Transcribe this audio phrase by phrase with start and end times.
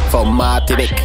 [0.10, 1.02] from Martinique.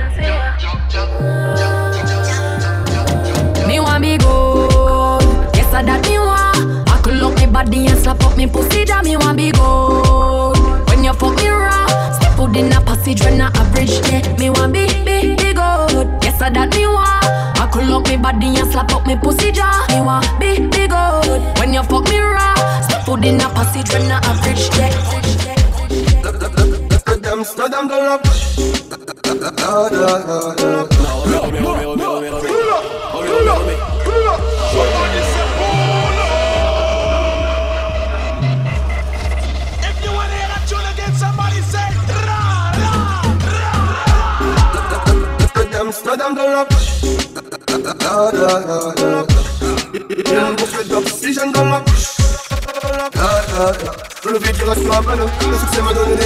[3.67, 5.23] Me want be good.
[5.55, 6.89] Yes, I that me want.
[6.89, 8.85] I could me body and slap up me pussy.
[8.85, 10.89] That me want be good.
[10.89, 11.87] When you fuck me raw,
[12.19, 14.23] step out in a passage when I average day.
[14.39, 16.09] Me want be be be good.
[16.23, 17.22] Yes, I that me want.
[17.63, 19.87] I could look me body and slap up me pussy jaw.
[19.91, 21.41] Me want be be good.
[21.59, 24.91] When you fuck me raw, step out in a passage when I average day.
[27.33, 28.23] Amsterdam the rock.
[34.75, 35.02] If
[46.05, 46.13] ra.
[46.13, 46.69] Amsterdam the rock.
[49.95, 52.17] Une bouffée d'oxygène dans ma bouche.
[54.25, 56.19] Le vide qui reste ma peine, le succès me donne.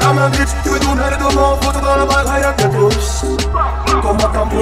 [0.00, 2.68] À ma bitch, tu veux tourner les deux mains, photo dans la bagaille à tes
[2.68, 3.24] pouces.
[4.02, 4.60] Combattant pour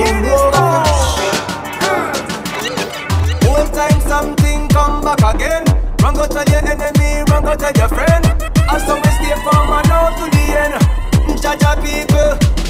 [3.50, 5.64] One time something come back again.
[6.02, 8.24] Run go tell your enemy, run go tell your friend.
[8.70, 10.74] And so we stay from now to the end.
[11.40, 12.61] Jaja people.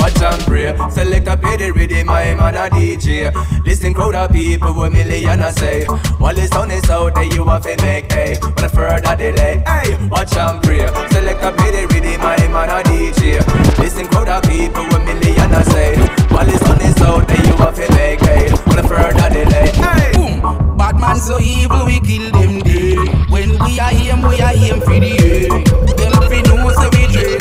[0.00, 0.72] Watch and pray.
[0.90, 3.28] Select a pay the rhythm, my a DJ.
[3.66, 5.84] Listen crowd of people with million I say.
[6.16, 8.38] While the sun is out there, you have to make hay.
[8.40, 10.08] But a further delay, hey.
[10.08, 10.86] Watch and pray.
[11.12, 13.44] Select a pay the rhythm, my man a DJ.
[13.78, 15.96] Listen crowd of people with million I say.
[16.32, 18.48] While the sun is out there, you have to make hay.
[18.64, 20.12] But a further delay, hey.
[20.14, 20.78] Boom.
[20.78, 23.30] Bad man so evil, we kill them dead.
[23.30, 25.66] When we are him, we are him for the end.
[26.00, 27.39] Them fi know say we dread.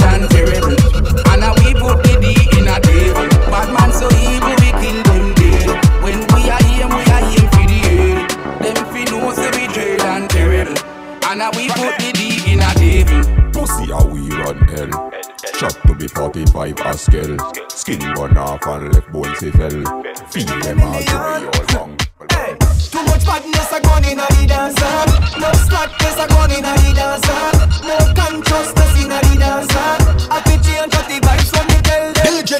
[1.80, 3.30] And now we put the D in a devil.
[3.52, 5.70] Bad man so evil, we kill them dead.
[6.04, 8.30] When we are him, we are him for the end.
[8.64, 10.76] Them fi know say we dread and terrible.
[11.30, 13.22] And now we put the D in a devil.
[13.54, 15.12] Pussy how we run hell
[15.58, 17.38] Shot to be 45 Haskell
[17.70, 19.70] Skin run off and left bones he fell
[20.30, 21.98] Feel them all the way all long
[22.32, 22.56] Hey,
[22.90, 25.40] Too much badness a gone inna the dancer.
[25.40, 27.88] No slackness a gone inna the dancer.
[27.88, 29.99] No consciousness inna the dancer.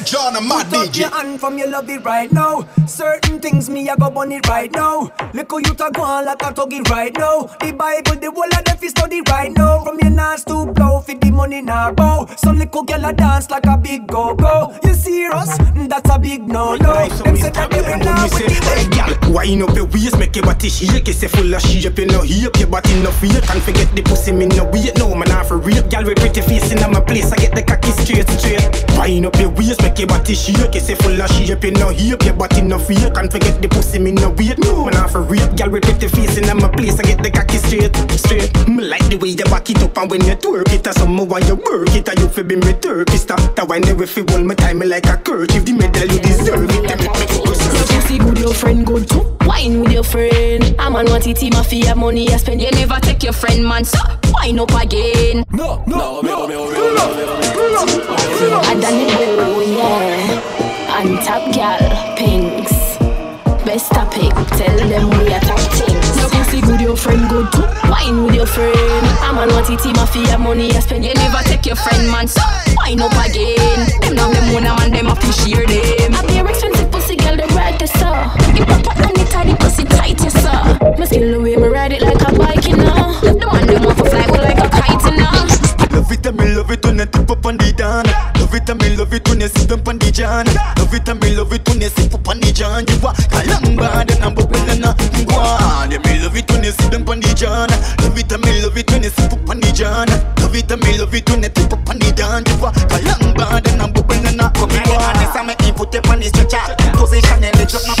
[0.00, 2.66] DJ John, a mad Put up your hand from your love it right now.
[2.86, 5.12] Certain things me I go burn it right now.
[5.34, 7.42] Look how you talk on like a tuggy right now.
[7.60, 9.84] The Bible, the whole of them fi study right now.
[9.84, 12.26] From your nose to blow, fit the money now bow.
[12.36, 14.78] Some little girl a dance like a big go go.
[14.82, 15.58] You serious?
[15.58, 17.08] Mm, that's a big no no.
[17.08, 20.34] Them say that they will not with the Hey, gal, wind up your waist, make
[20.36, 21.06] your body shake.
[21.06, 23.42] You say full of shape, you know heap, your body no fake.
[23.42, 25.88] Can't forget the pussy, me no wait, no man off for rape.
[25.90, 28.64] Gal with pretty face in my place, I get the cocky straight straight.
[28.96, 30.74] Wind up your waist, make your body shake.
[30.74, 33.12] You say full of shape, you know heap, your body no fake.
[33.14, 35.54] Can't forget the pussy, me no wait, no man off for rape.
[35.56, 38.52] Gal with pretty face in my place, I get the cocky straight straight.
[38.66, 40.92] Mm, me like the way you back it up and when you twerk it, I
[40.92, 43.38] some more while you work it, and you fi be me turkey star.
[43.56, 45.64] That wine if you hold my time me like a kerchief.
[45.64, 47.90] The medal you deserve it, make you Your deserve it.
[47.90, 49.36] pussy good, your friend good too.
[49.46, 50.62] Wine with your friend.
[50.78, 52.62] A man want it, a fi money I spend.
[52.62, 53.84] You never take your friend, man.
[53.84, 53.98] So
[54.32, 55.44] wine up again.
[55.52, 56.60] No, no, no, no.
[58.62, 60.98] I done it well, yeah.
[60.98, 61.80] And top gal,
[62.16, 62.72] pinks.
[63.64, 66.16] Best topic, tell them we are top things.
[66.16, 67.66] Your pussy good, your friend good too.
[67.88, 69.06] Wine with your friend.
[69.24, 71.04] A man want it, him a fi have money I spend.
[71.04, 72.26] You never take your friend, man.
[72.26, 72.42] So
[72.76, 73.86] wine up again.
[74.00, 76.14] Them now them one man, them a fi share them.
[76.14, 78.30] I be a expensive pussy girl, the brightest sir.
[78.56, 80.96] You pop and it tight, the pussy tight, yes sir.
[80.98, 83.29] Me still the way me ride it like a bike, you know.
[86.30, 88.06] And me love it when you tip up on the dan.
[88.38, 90.46] Love it and me love it when you sit up on the jan.
[90.78, 92.86] Love it and me love it when you sit up on the jan.
[92.86, 94.94] You are a long bad and I'm bubbling and I'm
[95.26, 95.90] gone.
[95.90, 97.68] Yeah, me love it when you sit up on the jan.
[98.02, 100.06] Love it and me love it when you sit up on the jan.
[100.38, 102.46] Love it and me love it when you tip up on the dan.
[102.46, 104.70] You are a long bad and I'm bubbling and I'm gone.
[104.70, 106.62] Honest, I'm making put up on the stretcher.
[106.94, 107.94] Position and let up my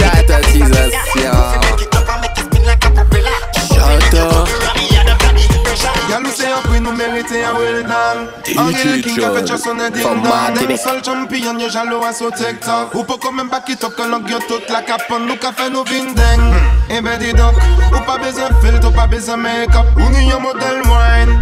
[8.56, 10.32] Henry King a fait chasse on est ding From dong.
[10.32, 10.68] Martinique.
[10.68, 13.92] Dem sol champion yo jaloux à son TikTok Ou pas quand même pas quitte up
[13.96, 16.54] que l'on gueule toute la capone Nous qu'a fait nous vindeng.
[16.90, 17.54] Eh ben dis donc
[17.92, 19.86] Ou pas besoin filtre, pas besoin make-up.
[19.96, 21.40] Ou ni un modèle wine?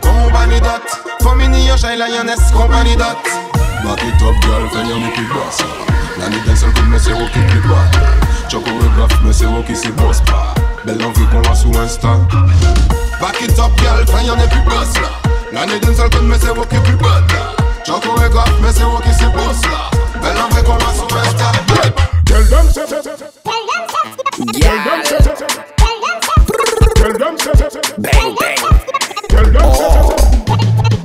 [0.00, 0.82] Compagnie dot
[1.22, 3.16] Famille yo j'aille la y'en compagnie dot.
[3.84, 5.58] Back it up girl, fais make it boss.
[6.18, 7.90] La nuit d'un seul coup, mais c'est qui clip pas
[8.48, 10.54] Chorégraphe, mais c'est qui c'est boss pas
[10.84, 12.10] Belle envie qu'on l'a sous Insta
[13.20, 14.94] Back it up girl, fin y'en est plus boss.
[15.00, 15.08] là
[15.52, 17.26] L'année d'une seule conne, mais c'est vous qui plus bonne
[17.86, 19.90] Choco est grave, mais c'est vous qui se pousse là
[20.22, 21.94] Belle en vrai qu'on va se faire ta tête
[22.24, 23.84] Tell them set Tell them
[25.04, 25.24] set
[26.94, 27.58] Tell them set
[27.98, 28.56] Bang bang.
[29.28, 29.92] Tell them set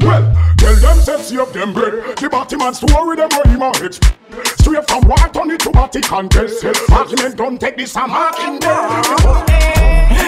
[0.01, 0.23] Well,
[0.57, 2.15] tell them set see of them bread.
[2.15, 3.99] The batty man story them oh, where him a hit
[4.59, 9.96] Straight from Walton to Vatican Tell self-argument don't take this I'm hacking them.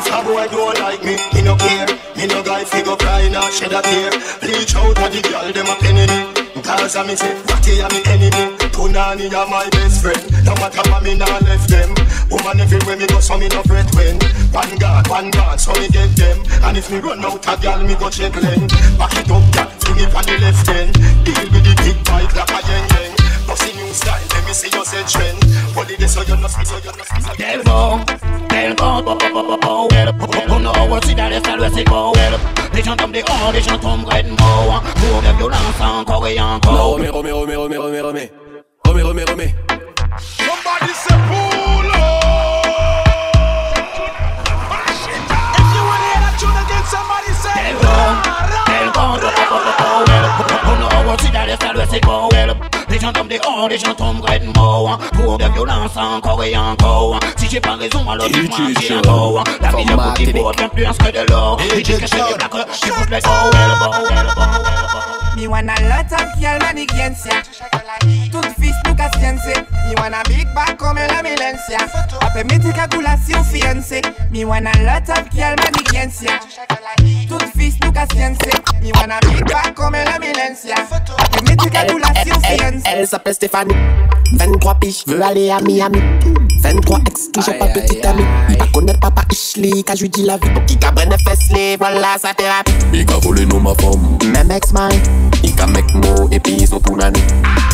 [0.00, 1.86] if a boy don't like me, me no care.
[2.16, 4.10] Me no guy figure cry nor shed a tear.
[4.40, 6.06] Bleach out of the girl them a penny.
[6.62, 8.56] Cause I me say, Ratty a me enemy.
[8.72, 10.20] Punani a my best friend.
[10.44, 11.92] No matter what me nah left them.
[12.30, 14.16] Woman everywhere me go, so me no fret when.
[14.52, 16.38] One guard, one guard, so me get them.
[16.64, 18.68] And if me run out a girl, me go check lane.
[18.96, 20.92] Back it up, girl, fling it on the left end.
[21.24, 23.09] Deal with the big bike like a yang yang.
[23.92, 25.42] Style, let me see you say trend.
[25.74, 28.04] What it is, so you're not so you're not so Del go,
[28.48, 29.90] del go, bo bo bo bo bo.
[30.48, 32.14] Hun har over til deres salvelse går.
[32.74, 34.80] Det kjent om det år, det kjent om redden vår.
[35.00, 36.78] Hvor det violens encore et encore.
[36.78, 38.24] Romé, romé, romé, romé, romé, romé.
[38.86, 39.46] Romé, romé, romé.
[40.46, 41.88] Somebody say pull
[45.58, 47.60] If you wanna somebody say.
[53.00, 54.98] Les gens tombent dehors, les gens tombent grainement.
[55.14, 57.18] Pour de violence encore et encore.
[57.36, 59.42] Si j'ai pas raison, alors dis-moi qui est encore.
[59.62, 61.58] La vie de beaucoup qui vaut bien plus que de l'or.
[61.74, 62.52] Ils disent que je suis black,
[62.84, 65.00] je vous plais, oh, well, oh, well, oh, well, oh.
[65.34, 69.54] oh Me want a lot of girl man against ya Tout fils nou ka siyense
[69.88, 71.80] Mi wana big bag kome la milensya
[72.20, 76.38] Ape meti ka gula si ou fiyense Mi wana lot of gyal manigensya
[77.28, 78.50] Tout fils nou ka siyense
[78.82, 80.78] Mi wana big bag kome la milensya
[81.18, 83.74] Ape meti ka gula si ou fiyense Elle s'appelle Stéphanie.
[84.38, 85.98] 23 piches, veut aller à Miami.
[86.62, 88.24] 23 ex, toujours pas petite amie
[88.58, 90.48] Pas connaître papa Ishley, quand je dis la vie.
[90.66, 92.72] Qui cabrenne Fesley, voilà sa thérapie.
[92.92, 94.18] Il a volé nous ma femme.
[94.32, 95.02] Même ex-mine
[95.42, 97.18] Il a mec mo, et puis ils ont tout nané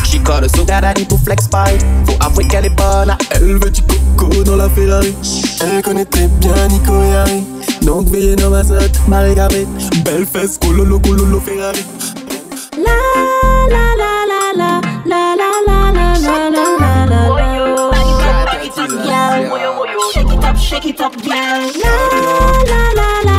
[0.03, 3.81] She call sugar daddy pour flex pie Faut avouer qu'elle est bonne Elle veut du
[4.15, 5.13] coco dans la Ferrari
[5.61, 7.43] Elle connaît très bien Nico Yari
[7.81, 8.99] Donc veillez dans ma sotte,
[9.35, 9.67] Gabet
[10.03, 11.83] Belle fesse, cololo, cololo, Ferrari
[12.77, 12.91] La
[13.69, 17.97] la la la la la la la la la la la la.
[20.13, 21.33] Shake it up, shake it up, girl.
[21.83, 21.95] La
[22.65, 23.36] la la la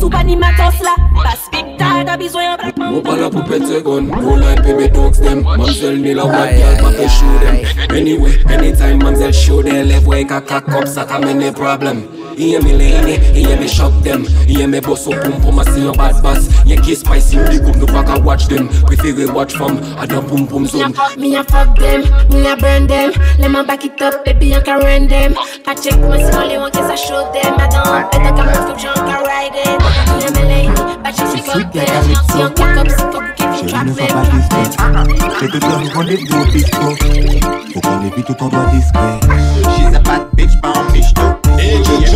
[0.00, 0.94] sou pa ni matos la.
[1.20, 4.64] Pa speak ta, ta bizwen yon black Mou pa la pou pete gon, roll like
[4.64, 5.44] baby dogs them.
[5.44, 7.60] Mamsel ni la white girl, pa pe show them.
[7.92, 9.84] Anyway, anytime mamsel show them.
[9.90, 14.24] Lev way ka up, sa ka mene problem Iye mi lane, iye me shock them
[14.48, 17.60] Iye me boss up pum pum, a see your bad boss Ye ki spicy, big
[17.68, 20.70] up, no pa ka watch them Prefer watch from, a da pum pum Me a
[20.70, 22.00] zone fuck, me a fuck them,
[22.30, 23.12] me a burn them.
[23.38, 25.34] Let me back it up, baby, I can run them.
[25.66, 27.60] I check my small one case I show them.
[27.60, 29.76] I don't better come off the junk, I ride it.
[30.16, 31.74] Me a me lady, but she sick up.
[32.30, 33.29] See on kick up,
[33.68, 34.64] Chérie, ne sois pas discret.
[35.40, 36.44] Je te donne rendez-vous au.
[37.72, 38.00] Faut qu'on.
[39.76, 41.22] She's a bad bitch, pas en michto.
[41.58, 42.10] Et je.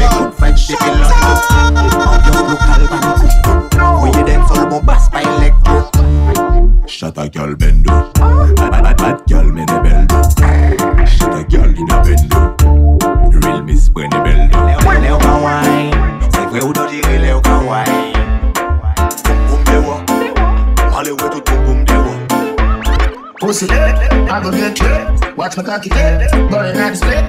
[24.50, 25.36] Get trick.
[25.38, 27.24] Watch my cocky head, burn at split.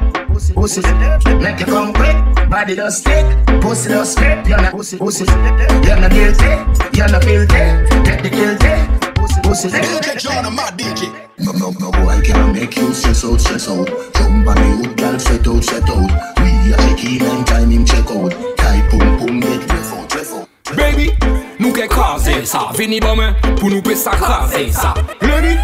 [0.54, 0.82] Pussy,
[1.40, 2.16] make you come quick.
[2.50, 3.26] Body does stick,
[3.62, 4.46] pussy does split.
[4.46, 5.24] You're not pussy, pussy.
[5.24, 6.46] You're not guilty,
[6.94, 7.64] you're not guilty.
[8.04, 9.12] Get the guilty.
[9.16, 10.18] Pussy, pussy.
[10.20, 11.10] John, I'm my DJ.
[11.40, 13.88] No, no, no boy can make you stress out, stress out.
[14.16, 16.12] Jump on the hood, girl, set out, set out.
[16.40, 18.32] We are check in and time him check out.
[18.58, 19.75] Tie pum pum, get
[22.46, 25.56] sa Veni bamen pou nou pe sakraze sa Leni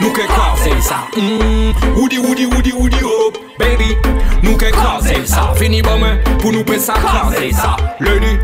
[0.00, 1.94] nou ke kraze sa mm-hmm.
[1.98, 3.96] Woudi woudi woudi woudi hop oh, Baby.
[4.42, 8.36] Nou ke kraze sa Veni bamen pou nou pe sakraze sa Leni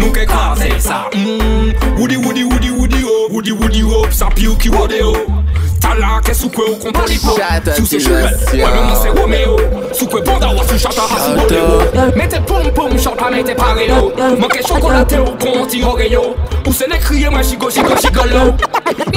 [0.00, 1.96] nou ke kraze sa mm-hmm.
[2.00, 5.51] Woudi woudi woudi woudi hop oh, Woudi woudi hop oh, sa piyo ki wode hop
[5.82, 7.38] talaka sukwe ukontalipo
[7.76, 9.60] tusishubel wabemuse romeo
[9.92, 11.82] sukwe bonda wasushata hasuboleo
[12.16, 16.34] mete pompom shota mete pareo manke chokolate ukonti oreo
[16.66, 18.54] usene kriye mwen shigo shigo shigolo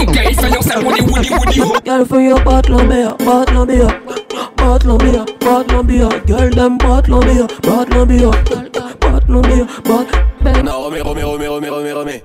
[0.04, 2.40] Nge isanyon se wuni wuni wuni ho Girl for your
[6.26, 8.32] Girl them bottle beer, bottle beer
[9.00, 12.24] Bottle beer, bottle beer Non, remets, remets, remets, remets, remets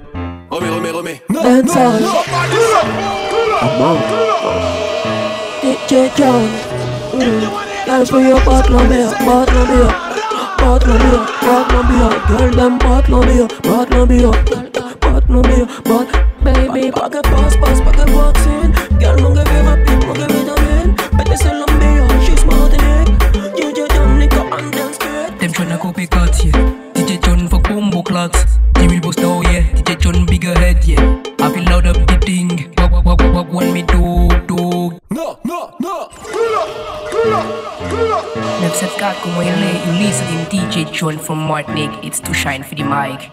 [0.50, 3.19] Remets, remets, remets Non, non, non, non
[5.60, 6.48] DJ John.
[7.12, 7.44] Mm.
[7.84, 9.90] Girl, for your bottle beer, bottle beer,
[10.56, 12.10] bottle beer, bottle beer.
[12.26, 14.32] Girl, them bottle beer, bottle beer,
[15.00, 16.20] bottle beer, bottle.
[16.42, 18.72] Baby, pocket pass, pass, pocket box in.
[18.98, 20.96] Girl, mon give you a pin, mon give vitamin.
[21.18, 23.08] Better sell on beer, she's smart in it.
[23.56, 25.38] DJ John, liquor and dance great.
[25.38, 26.52] Them tryna copy cut, yeah.
[26.94, 28.56] DJ John for combo clocks.
[28.72, 29.64] The real boss now, yeah.
[29.74, 31.22] DJ John bigger head, yeah.
[31.40, 32.69] I feel loud up the thing.
[33.52, 35.00] When me do, do.
[35.10, 36.08] No, no, no.
[38.74, 41.90] Cette carte comment il you listen in DJ John from Martinique.
[42.02, 43.30] It's too shine for the mic.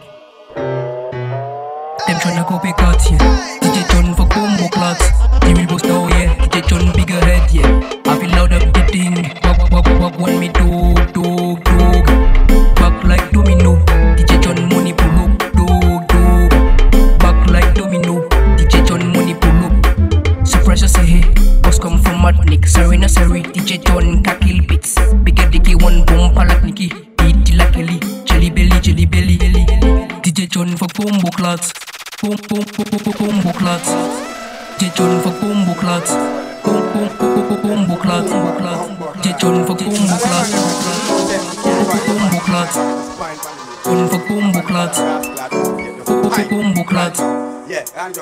[2.06, 3.60] Them tryna copy cut, yeah.
[3.62, 5.10] DJ John for combo clocks.
[5.42, 6.36] The real boss now, yeah.
[6.36, 7.97] DJ John bigger head, yeah.
[42.48, 42.76] Clots.
[43.84, 45.00] John for combo clots.
[46.48, 47.20] Combo clots.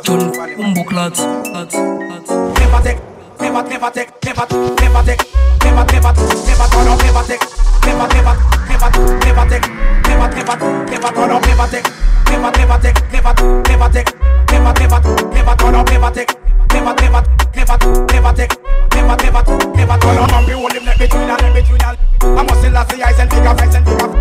[0.01, 1.22] John combo clots.
[1.22, 3.00] Never take,
[3.39, 4.46] never, never take, never,
[4.82, 5.22] never take,
[5.62, 7.46] never, never, never up, never take,
[7.86, 8.89] never, never, never,
[9.22, 9.67] never take,
[10.10, 10.55] never, never,
[10.89, 11.86] never up, never take,
[12.25, 13.34] never, never take, never,
[13.70, 14.10] never take,
[14.50, 15.00] never, never,
[15.36, 16.44] never up, never take,
[16.75, 17.22] never, never,
[17.55, 17.77] never,
[18.12, 18.53] never take,
[18.91, 19.41] never, never,
[19.75, 20.34] never turn up.
[20.34, 23.29] I'm the let between and let between and I must still have the eyes and
[23.32, 24.12] figure face and figure.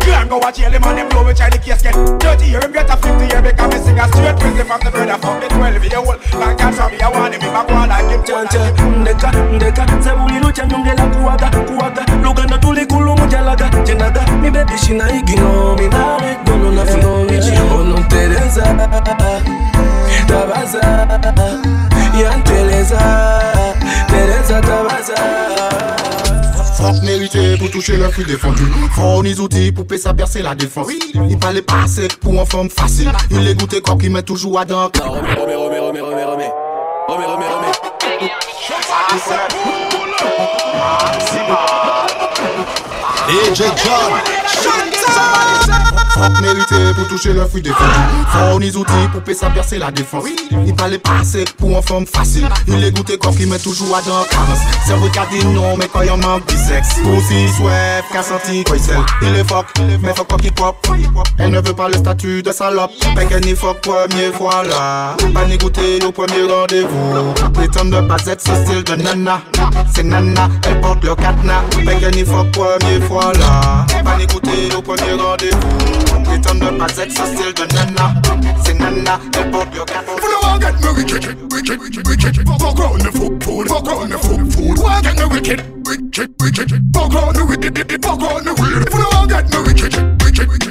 [0.00, 1.92] Can't go watch him and them know which I the case get.
[1.92, 4.90] 30 year him get a 50 year because me sing a straight 20 from the
[4.90, 6.18] bird from the 12 year old.
[6.32, 8.22] Man can't me, I want him, I want like him.
[8.24, 8.58] Chante,
[9.00, 15.88] ndeka, ndeka Sebulilucha nyongela kuwaga, kuwaga Luganda tulikulu mujalaga, jenaga Mi baby shina igino, mi
[15.88, 18.64] nare Gono na fino wichi, ono Teresa
[20.26, 21.77] Tabaza,
[22.18, 22.98] yan Teresa
[24.08, 24.60] Teresa
[27.58, 28.62] pour toucher le flux défendu.
[29.22, 30.88] Les outils pour sa percer la défense.
[31.28, 33.10] Il parlait pas assez pour un forme facile.
[33.30, 34.90] Il les goûté quoi qui met toujours à dents.
[34.94, 36.52] Remets, remets, remets, remets, remets, remets.
[37.08, 37.72] Remets, remets, remets.
[43.28, 44.87] DJ John.
[46.42, 47.90] Mérité pour toucher le fruit défendu.
[48.60, 50.24] Les outils pour sa percer la défense.
[50.66, 52.48] Il parlait pas assez pour un forme facile.
[52.66, 54.24] Il les goûté quoi qui met toujours à dents.
[54.30, 54.58] Carence.
[54.86, 56.96] C'est vrai dit non, mais quand y'en manque bisex.
[57.16, 59.66] Aussi, sweat, qu'a senti quoi il Il est fuck,
[60.02, 60.76] mais fuck quoi qui pop.
[61.38, 62.90] Elle ne veut pas le statut de salope.
[63.28, 65.16] Qu'elle n'y fuck première fois là.
[65.32, 67.34] Pas ni goûter au premier rendez-vous.
[67.52, 69.40] Prétendre ne pas être ce style de nana.
[69.94, 71.62] C'est nana, elle porte le cadenas.
[72.00, 73.86] Qu'elle n'y fuck première fois là.
[74.04, 74.26] Pas ni
[75.08, 76.22] goûter au premier rendez-vous.
[76.24, 78.14] Prétendre ne pas être ce style de nana.
[78.64, 80.18] C'est nana, le cadenas.
[80.18, 82.48] Full of get me wicked, wicked, wicked.
[82.48, 84.78] Fuck on the food, fuck on the food.
[84.78, 86.68] Why get me wicked, wicked, wicked.
[86.94, 88.90] Fuck on the wicked, fuck on the weird.
[88.90, 90.67] Full get me wicked, wicked, wicked,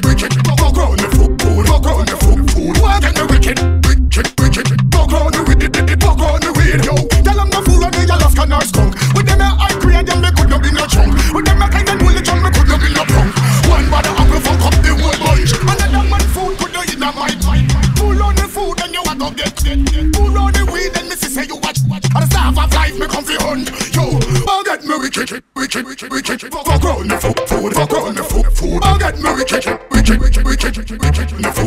[19.67, 22.05] Pull on the weed and see say you watch watch.
[22.15, 23.67] And the staff of life me come fi hunt.
[23.93, 24.15] Yo,
[24.47, 26.41] I'll get me wicked, wicked, wicked, wicked.
[26.41, 28.79] Fuck on the food, food, fuck on the food, food.
[28.83, 31.29] I'll get me wicked, wicked, wicked, wicked, wicked.
[31.43, 31.66] The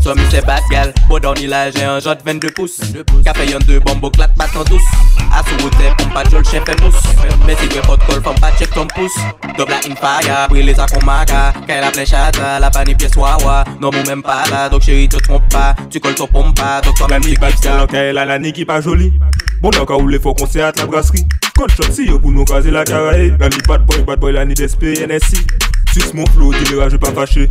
[0.00, 2.92] So mi se bat gal, bodan ila jè an jant 22 pouces,
[3.26, 4.84] Ka fè yon 2 bombo klat bat nan dous
[5.36, 6.96] Asou wote pou mpa jol chen fè mous
[7.46, 9.28] Meti gwe pot kol fè mpa chek ton pouce.
[9.58, 13.60] Dobla in faya, pwe le zakon maka Kè la ple chata, la pani pies wawa
[13.78, 16.98] Non mou mèm pa la, dok chéri te trompe pas, Tu kol ton pompa, dok
[16.98, 19.12] toi mèm ti kip sa Kè la nani ki pa joli
[19.62, 21.26] Bon nan ka ou le fò konse la brasserie.
[21.58, 24.34] Kote chot si yo pou nou kaze la karae Nan li bad boy, bad boy
[24.34, 25.42] la ni despe, NSC
[25.94, 27.50] Sus mon flow, di le rage ah, pa fache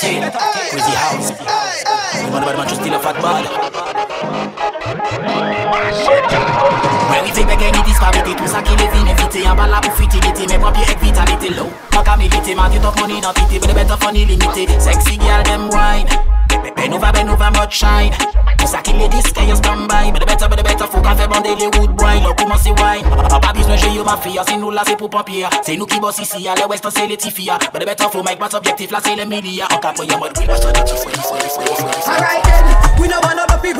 [0.00, 0.22] thing
[0.72, 1.30] Crazy house.
[1.30, 3.44] You wanna man just steal a fat bad
[7.10, 9.80] Mwen wite pe gen ni disparite Tout sa ki le vin evite Yan ba la
[9.84, 11.68] pou futilite Men pran pi ek vitalite low.
[11.92, 15.16] Pa ka merite Man de tok money nan pite But the better funny limite Sexy
[15.18, 16.39] girl dem wine
[16.76, 18.12] Ben over, ben over, much shine
[18.58, 21.14] Tout ça qui les disques, you stand by But the better, but the better, qu'à
[21.14, 24.40] faire bander les wood boy Là, comment c'est wine Pas besoin de jouer ma fille
[24.46, 27.16] C'est nous là, c'est pour pompier C'est nous qui boss ici Les west, c'est les
[27.16, 30.16] tifia But the better, faut make notre objectif Là, c'est les milliards cas, pour y'a
[30.16, 32.64] mode, oui, là, c'est des tifos, tifos, tifos, tifos Alright then,
[33.00, 33.79] we no wanna dopey road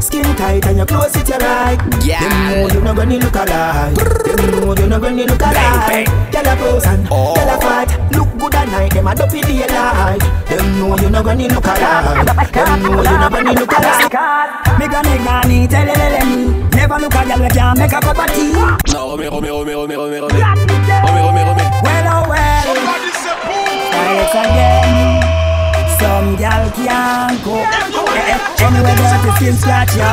[0.00, 1.78] Skin tight and your clothes fit you right.
[2.04, 2.20] Yeah.
[2.20, 3.94] Them know you not gonna look alike.
[4.24, 6.06] Them know you not gonna look alike.
[6.32, 7.34] Girl, you pose and Oh.
[7.34, 7.90] girl, you fight.
[8.12, 12.52] Look good at night, them a dopey daylight Them know you not gonna look alike.
[12.52, 14.78] Them know you not gonna look alike.
[14.78, 18.00] Me gonna granny, tell you, tell me Never look a girl we can't make a
[18.00, 18.52] cup of tea.
[18.52, 22.74] Non, remets, remets, remets, remets, remets, remets Remets, remets, remets Well, oh well.
[23.92, 25.11] Thanks again
[26.22, 27.66] Some gal can't cook
[28.62, 30.06] Anyway, dirty skin scratch ya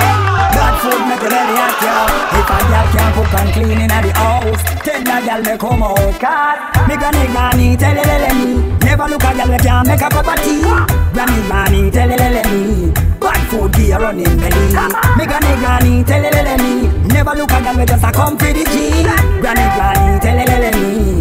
[0.57, 1.95] Bad food make your belly hot ya
[2.33, 5.83] If a gal can't cook and clean inna the house Tell a gal me come
[5.85, 6.17] out.
[6.17, 8.49] Cause me granny granny tell you lele me
[8.81, 10.65] Never look a gal we can't make a cup of tea.
[11.13, 12.89] Granny granny tell you lele me
[13.21, 14.65] Bad food gear running belly.
[15.13, 18.33] Me granny granny tell you lele me Never look a gal we just a come
[18.35, 19.05] for the G.
[19.45, 21.18] Granny granny tell you lele me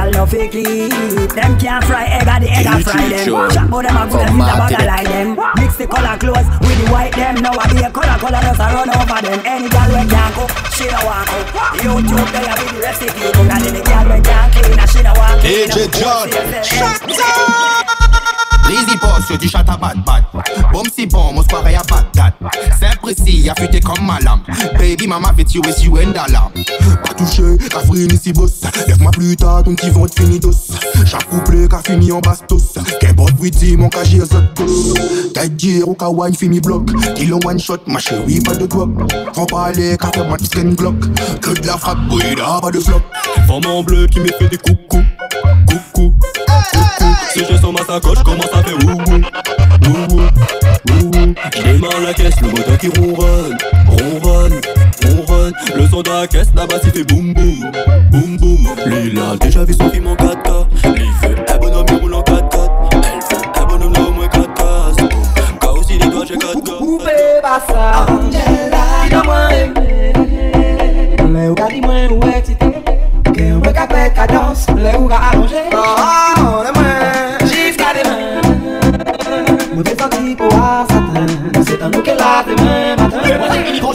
[0.00, 3.08] Them the gal no fake it Them can't fry egg or the egg a fry
[3.08, 3.24] them.
[3.24, 3.50] Sure.
[3.50, 4.76] Chop them a good and the Martin.
[4.76, 5.28] bag a lie them.
[5.60, 7.34] Mix the color clothes with the white them.
[7.42, 9.40] Now a be a color color just a run over them.
[9.44, 11.46] Any gal we can't cook, she no want cook.
[11.84, 13.44] YouTube they a be the recipe cook.
[13.44, 16.28] And any gal we can't clean, a she no want clean DJ John.
[16.64, 17.00] Shut
[18.70, 20.22] Lazy boss, dis chat à bat bat.
[20.72, 22.34] Bon si bon, mon soirée à Bagdad.
[22.78, 24.42] C'est précis, affûté comme ma lame.
[24.78, 26.52] Baby, mama fait tuer si you and alarm.
[27.02, 28.60] Pas touché, qu'a frini si boss.
[28.86, 30.70] Lève-moi plus tard, ton petit vent de finidos.
[31.04, 32.78] Chaque couplet qu'a fini en bastos.
[33.00, 34.64] Qu'un bot witty, mon cagé à zot.
[35.34, 36.90] Tête dire au kawaii, fini bloc.
[37.16, 38.90] Kill one shot, ma chérie, pas de drop.
[39.34, 40.94] Faut pas aller, qu'a fait ma skin glock.
[41.40, 43.02] Que de la frappe, bouilla, pas de flop.
[43.48, 45.02] Femme bleu qui me fait des coucou,
[45.70, 46.14] coucou,
[46.72, 47.14] coucou.
[47.32, 49.22] Si je sens ma sacoche, commence à faire ouh ouh,
[49.86, 50.20] ouh ouh,
[50.90, 51.34] ouh ouh.
[51.56, 53.56] Je démarre la caisse, le moteur qui ronronne,
[53.86, 54.60] ronronne,
[55.04, 55.52] ronronne.
[55.76, 57.70] Le son de la caisse, là-bas, il fait boum boum,
[58.10, 58.68] boum boum.
[58.86, 60.94] Lui, il a déjà vu son film en 4K.
[60.94, 61.08] Lui,
[61.48, 62.70] un bonhomme, il roule en 4x4.
[62.92, 64.96] Elle fait un bonhomme, moins 4 cases.
[65.78, 66.72] Aussi les doigts, j'ai 4 gars.
[66.80, 67.04] Oupe
[67.42, 69.72] basa Angela Dina mwen
[71.18, 72.66] eme Le ou ka di mwen ou excité
[73.32, 75.08] Ke ou me ka pet ka dans Le ou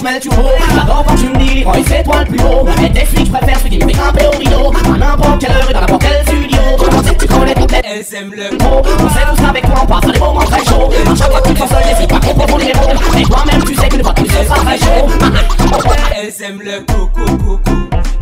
[0.05, 2.65] quand tu me dis Quand il fait toi le plus haut.
[2.83, 4.73] Et tes flics, préfère celui qui fait grimper au rideau.
[4.93, 6.59] À n'importe quelle heure et dans n'importe quel studio.
[7.03, 8.81] C'est que tu connais toutes les Elles aiment le mot.
[8.83, 10.89] On sait tous qu'avec toi on passe des moments très chauds.
[10.89, 13.23] À chaque fois que tu te sens seul, n'hésite pas à comprendre ton numéro Mais
[13.23, 15.07] toi-même tu sais que ne pas plus c'est pas très chaud.
[16.17, 17.71] Elles aiment le coco coco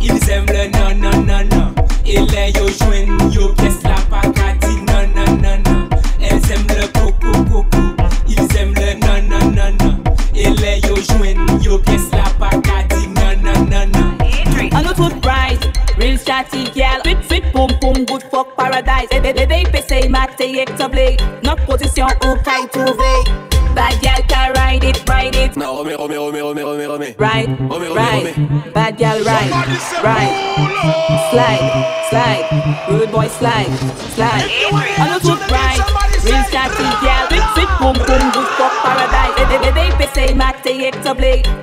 [0.02, 1.72] Ils aiment le non non non non.
[2.06, 4.83] Et les yo joignent yo pièce la pacati
[11.04, 12.24] les yo joignent yo pièce la
[14.94, 15.60] tout bright,
[15.98, 19.08] real chatty gal Fit fit boom boom, good fuck paradise.
[19.10, 23.24] They they they PC maté actively Notre position au kai trouvé
[23.76, 25.58] Bad gal can ride it, ride it.
[25.58, 27.16] Non, remets, remets, remets, remets, remets, remets.
[27.18, 28.72] Right, Remets, remets, right, remets.
[28.74, 29.52] bad gal right,
[30.04, 30.32] right
[31.32, 31.66] Slide,
[32.12, 32.46] slide,
[32.92, 33.74] rude boy slide,
[34.14, 34.46] slide.
[35.00, 35.82] On a tout bright,
[36.24, 37.23] real chatty gal
[37.56, 40.92] Fit boom boom, good fuck paradise They they they PC maté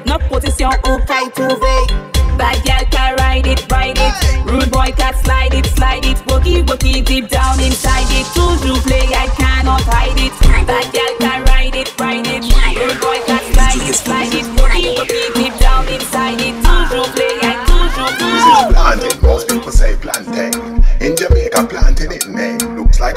[0.06, 4.14] Notre position au kai trouvé Bad gal can ride it, ride it.
[4.46, 6.16] Rude boy can slide it, slide it.
[6.28, 8.24] Wookie, wookie, deep down inside it.
[8.32, 10.32] Toujours play, I cannot hide it.
[10.66, 12.42] Bad gal can ride it, ride it.
[12.80, 14.46] Rude boy can slide it, slide it.
[14.56, 16.56] Wookie, wookie, deep down inside it.
[16.64, 18.72] Toujours play, I toujours, toujours.
[18.72, 20.54] Planting, most people say plantain.
[20.54, 20.59] Eh?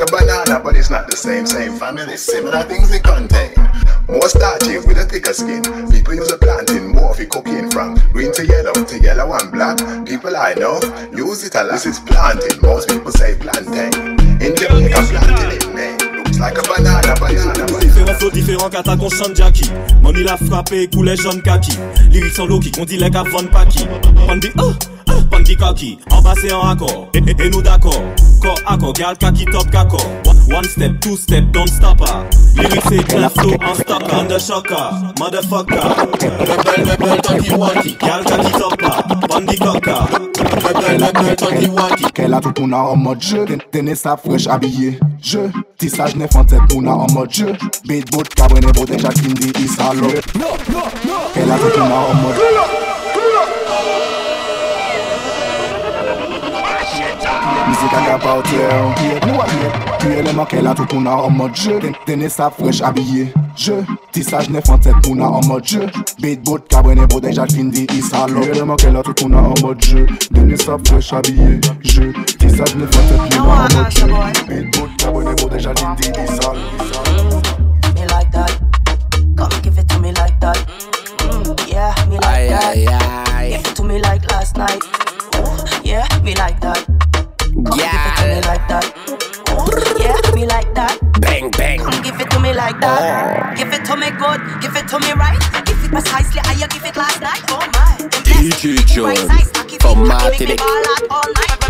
[0.04, 1.46] A banana, but it's not the same.
[1.46, 3.56] Same family, similar things they contain.
[4.08, 5.64] More starchy with a thicker skin.
[5.90, 9.78] People use a plantain more for cooking from green to yellow to yellow and black.
[10.06, 10.80] People I know
[11.16, 11.72] use it a lot.
[11.72, 14.20] This is planting, most people say plantain.
[14.44, 16.24] In Jamaica, planting it name.
[16.24, 18.14] Looks like a banana, banana, banana.
[18.20, 19.72] Flots différents kata chante Jackie
[20.24, 21.78] l'a frappé, coulait jaune kaki
[22.12, 23.86] Lyrics en Loki, qu'on dit les gars Von Paki
[24.28, 24.93] Pandi oh, oh,
[25.30, 28.02] pandi kaki En bas c'est en accord, et, et- et nous d'accord.
[28.42, 29.98] Corps accord, gal kaki top kako
[30.54, 32.26] One step, two step, don't stop her.
[32.56, 35.82] Lyrics c'est clap flow en stock Under shocker, motherfucker.
[36.20, 40.08] Rebel, rebel, tanti wanti Gal kaki top her, pandi kaka
[40.66, 43.46] Rebel, rebel, tanti wanti Qu'elle a tout pour en mode jeu.
[43.72, 47.54] Tenez sa fraîche habillé Jeu Tissage neuf en tête pour en mode jeu.
[47.86, 52.83] Beat boot cabernet bottle Jacqueline dit Qu'elle a tout pour en mode
[57.68, 58.94] Mizi kaka pa o tè an
[59.26, 59.52] Ni wak
[60.04, 63.74] le manke la tout pou nan an mod je Tene sa fresh abye Je
[64.12, 65.80] Tisaj ne fantet pou nan an mod je
[66.22, 69.30] Bait bot kabrene bodej al fin di isa lop Kye le manke la tout pou
[69.30, 73.78] nan an mod je Tene sa fresh abye Je Tisaj ne fantet pou nan an
[73.78, 74.08] mod je
[74.48, 76.54] Bait bot kabrene bodej al fin di isa
[77.96, 78.52] Me like that.
[79.38, 80.58] Come give it to me like that.
[81.20, 82.76] Mm, yeah, me like that.
[83.50, 84.93] Give it to me like last night.
[94.62, 95.40] Give it to me right.
[95.66, 97.42] Give it precisely how you give it last night.
[97.50, 97.98] Oh my.
[98.24, 99.16] DJ John
[99.80, 101.63] from Martinique.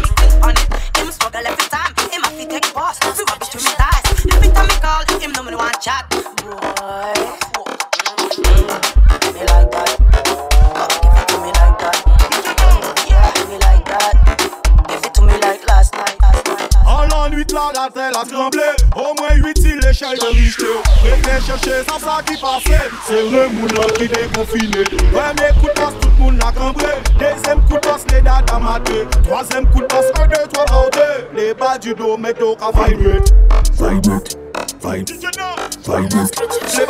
[23.24, 24.84] Dere moun an ki dekonfine.
[25.14, 30.44] Premye koutas tout moun ak anbre Dezem koutas le dada mate Troazem koutas an de
[30.52, 33.34] twa kante Le ba di do meto ka vibret
[33.80, 34.43] Vibret
[34.84, 35.00] Les bas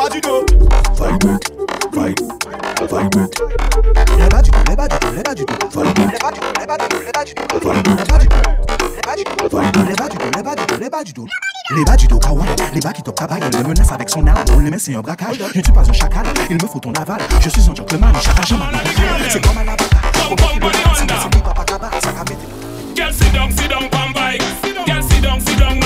[0.09, 0.43] du dos.
[4.17, 5.69] Les bas du dos, les bas du dos, les bas du dos.
[5.77, 8.15] Les bas du dos, les bas du dos, les bas du dos dos, les bas
[8.15, 8.49] du dos
[9.83, 12.19] les bas du dos, les bas du dos, les bas du dos.
[12.19, 14.95] Kawaii, les bas qui top tabac, il me menace avec son arme, les mains c'est
[14.95, 17.69] un braquage, je ne suis pas un chacal, il me faut ton aval, je suis
[17.69, 18.71] un gentleman, chaque m'a
[19.29, 19.75] C'est comme à la
[22.95, 24.41] Girl, sit down, sit down, pam bike.
[24.85, 25.82] Girl, sit down, sit down,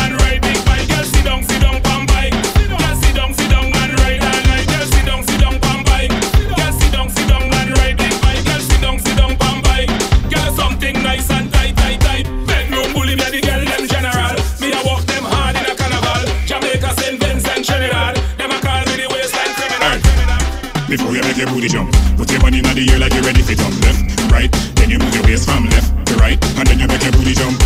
[21.38, 23.54] You make your booty jump, put your money in the air like you're ready for
[23.54, 24.02] jump left,
[24.34, 24.50] right.
[24.73, 27.38] Then you move your waist from left to right, and then you make your booty
[27.38, 27.62] jump.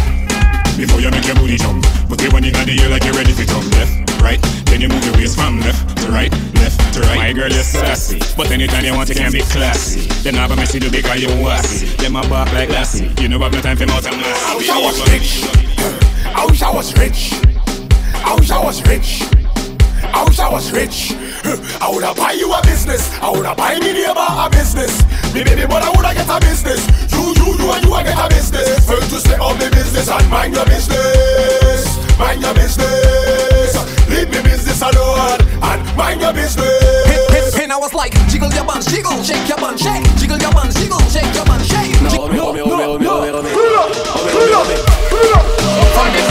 [0.76, 1.80] Before you make your booty jump,
[2.12, 4.44] put your money in the air like you're ready for jump left, right.
[4.68, 6.28] Then you move your waist from left to right,
[6.60, 7.16] left to right.
[7.16, 10.04] My girl, you're sassy, but anytime you want, you can be classy.
[10.20, 11.88] Then have a messy do because you wassy.
[11.96, 13.08] Them a bark like lassie.
[13.24, 14.20] You know I've no time for mouth and.
[14.20, 15.48] I wish I was rich.
[16.28, 17.40] I wish I was rich.
[18.20, 19.24] I wish I was rich.
[20.12, 21.16] I wish I was rich.
[21.82, 23.10] I woulda buy you a business.
[23.22, 25.02] I woulda buy me neighbor a business.
[25.34, 26.86] Me baby mother woulda get a business.
[27.12, 28.86] You, you, you, and you a get a business.
[28.86, 31.98] First to stay on the business and mind your business.
[32.20, 33.74] Mind your business.
[34.10, 37.58] Leave me business alone and mind your business.
[37.58, 40.76] And I was like, jiggle your buns, jiggle, shake your buns, shake, jiggle your buns,
[40.76, 42.02] jiggle, shake your buns, shake.
[42.02, 43.42] No, no, no, no, no, no,
[45.94, 46.31] From the city,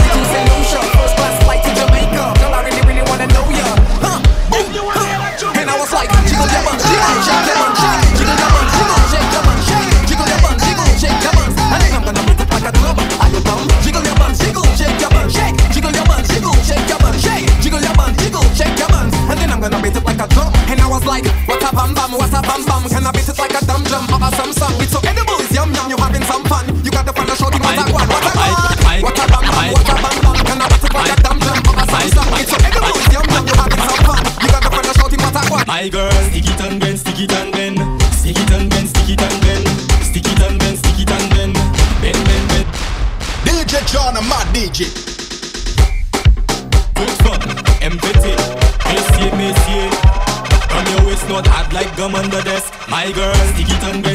[52.01, 52.73] gum on the desk.
[52.89, 54.10] My girl, stick it and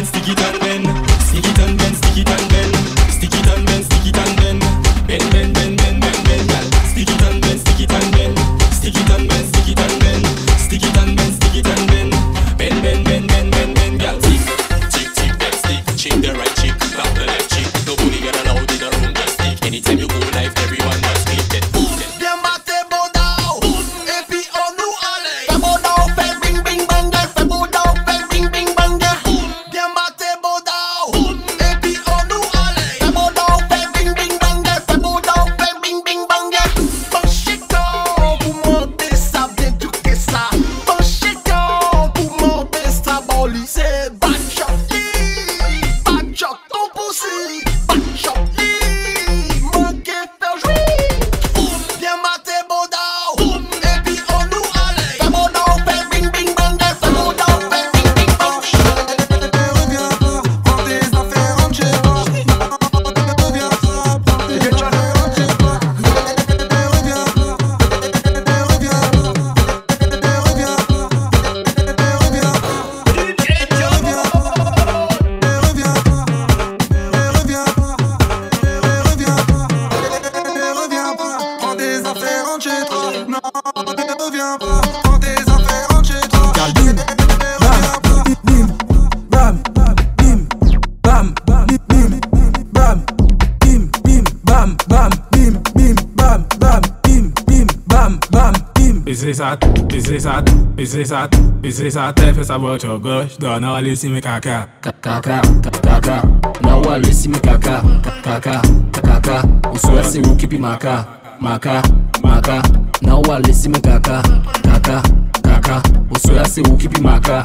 [100.07, 103.39] Is this Baiser ça tout, baiser ça tout, baiser sa tête, fais sa voiture gauche,
[103.41, 104.69] donne à laisser mes caca.
[104.81, 105.43] Caca,
[105.83, 106.23] caca,
[106.63, 107.83] non à laisser mes caca.
[108.23, 111.09] Caca, caca, on soit who keep qui maka,
[111.41, 111.83] maka,
[112.23, 112.63] maka,
[113.03, 114.23] non à laisser mes caca.
[114.63, 115.03] Caca,
[115.43, 117.43] caca, on soit c'est vous qui maka.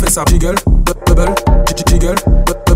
[0.00, 0.54] Fais up, jiggle,
[1.06, 1.34] bubble,
[1.76, 2.14] jiggle,
[2.46, 2.67] bubble.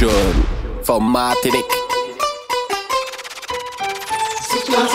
[0.00, 1.64] DJ John from Martinique.
[4.70, 4.86] Moi,